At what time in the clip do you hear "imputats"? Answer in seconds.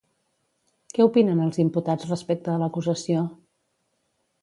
1.65-2.09